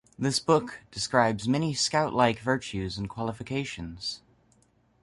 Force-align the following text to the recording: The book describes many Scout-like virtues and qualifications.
The 0.17 0.41
book 0.43 0.79
describes 0.89 1.47
many 1.47 1.75
Scout-like 1.75 2.39
virtues 2.39 2.97
and 2.97 3.07
qualifications. 3.07 4.21